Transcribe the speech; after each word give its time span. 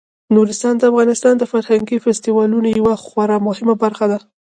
نورستان 0.35 0.75
د 0.77 0.83
افغانستان 0.91 1.33
د 1.37 1.43
فرهنګي 1.51 1.97
فستیوالونو 2.05 2.67
یوه 2.79 2.95
خورا 3.05 3.37
مهمه 3.47 3.75
برخه 3.83 4.05
ده. 4.11 4.19